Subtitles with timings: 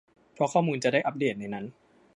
[0.33, 1.65] เพราะข้อมูลจะอัพเดทในนั้น